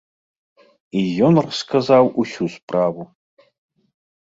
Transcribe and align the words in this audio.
І 1.01 1.03
ён 1.27 1.33
расказаў 1.49 2.11
усю 2.25 2.45
справу. 2.57 3.01